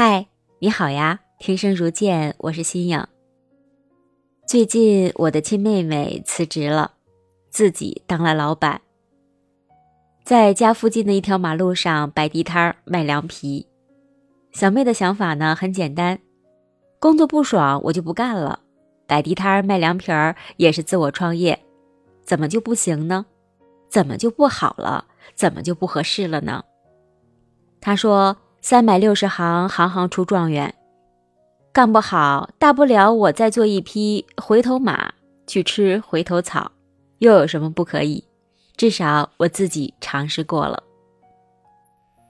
[0.00, 0.28] 嗨，
[0.60, 1.18] 你好呀！
[1.40, 3.04] 听声如见，我是新颖。
[4.46, 6.92] 最近我的亲妹妹辞职了，
[7.50, 8.80] 自己当了老板，
[10.22, 13.66] 在家附近的一条马路上摆地摊卖凉皮。
[14.52, 16.20] 小妹的想法呢很简单，
[17.00, 18.60] 工作不爽我就不干了，
[19.08, 21.58] 摆地摊卖凉皮儿也是自我创业，
[22.24, 23.26] 怎么就不行呢？
[23.88, 25.06] 怎么就不好了？
[25.34, 26.62] 怎么就不合适了呢？
[27.80, 28.36] 她说。
[28.70, 30.74] 三百六十行，行行出状元。
[31.72, 35.14] 干不好，大不了我再做一匹回头马，
[35.46, 36.72] 去吃回头草，
[37.20, 38.22] 又有什么不可以？
[38.76, 40.82] 至少我自己尝试过了。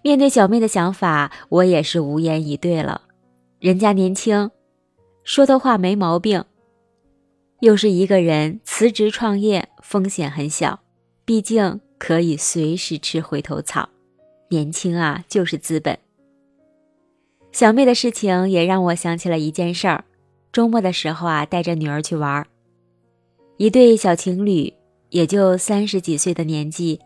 [0.00, 3.02] 面对小妹的想法，我也是无言以对了。
[3.58, 4.50] 人家年轻，
[5.24, 6.42] 说的话没毛病。
[7.60, 10.80] 又是一个人辞职创业，风险很小，
[11.26, 13.90] 毕竟可以随时吃回头草。
[14.48, 15.98] 年轻啊，就是资本。
[17.52, 20.04] 小妹的事情也让我想起了一件事儿。
[20.50, 22.46] 周末的时候啊，带着女儿去玩，
[23.58, 24.72] 一对小情侣，
[25.10, 27.00] 也就三十几岁的年纪，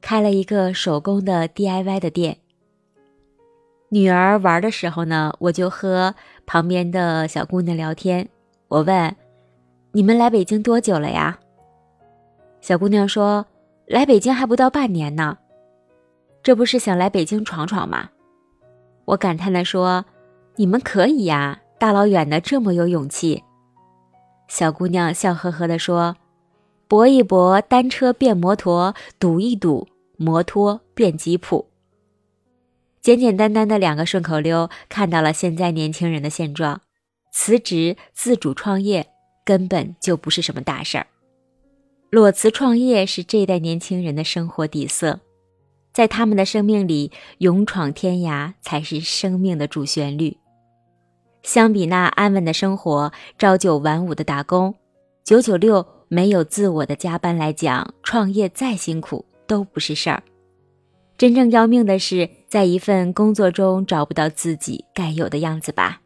[0.00, 2.38] 开了一个手工的 DIY 的店。
[3.88, 8.28] 女儿玩的时候呢，我就和旁边的小姑娘聊天。
[8.68, 9.14] 我问
[9.92, 11.38] ：“你们来北京多久了呀？”
[12.60, 13.46] 小姑娘说
[13.86, 15.38] ：“来北京还不到半年呢。”
[16.42, 18.10] 这不是想来北京闯闯吗？
[19.06, 20.04] 我感叹地说
[20.56, 23.42] ：“你们可以呀，大老远的这么有勇气。”
[24.48, 26.16] 小姑娘笑呵呵地说
[26.86, 31.66] ：“搏一搏，单车变摩托；赌一赌，摩托变吉普。”
[33.02, 36.80] 简简单单的两个顺口溜，看到了现在年轻人的现状：
[37.32, 39.06] 辞职自主创业
[39.44, 41.06] 根本就不是什么大事儿，
[42.10, 45.20] 裸辞创业是这一代年轻人的生活底色。
[45.96, 50.36] 在他们的生命里，勇闯天涯才是生命的主旋律。
[51.42, 54.74] 相比那安稳的生活，朝九晚五的打工，
[55.24, 60.22] 九九六没有自我的加班来讲，创业再辛苦都不是事儿。
[61.16, 66.02] 真正要命的是，在一份工作中找不到自己该有的样子吧。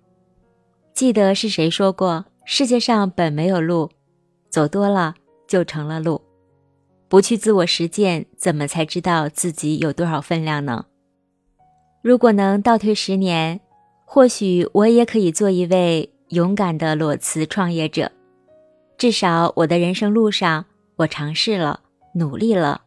[0.95, 3.91] 记得是谁说过：“世界上本没有路，
[4.51, 5.17] 走多了
[5.49, 6.23] 就成了路。”
[7.11, 10.87] 不去自我实践，怎么才知道自己有多少分量呢？
[12.03, 13.59] 如果能倒退十年，
[14.05, 18.13] 或许我也可以做一位勇敢的裸辞创业者。
[18.97, 21.81] 至少我的人生路上，我尝试了，
[22.15, 22.83] 努力了。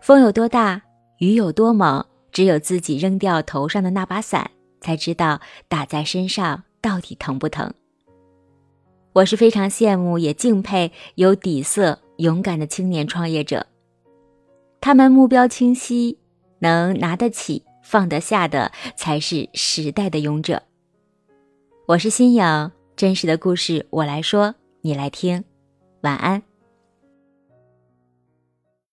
[0.00, 0.80] 风有多大，
[1.18, 4.48] 雨有多猛，只有自己扔掉头上的那把伞，
[4.80, 7.74] 才知道打在身上到底疼不疼。
[9.14, 11.98] 我是非常羡慕，也敬佩有底色。
[12.16, 13.66] 勇敢的青年创业者，
[14.80, 16.18] 他们目标清晰，
[16.60, 20.62] 能拿得起、放得下的才是时代的勇者。
[21.86, 25.44] 我是新颖，真实的故事我来说，你来听。
[26.02, 26.53] 晚安。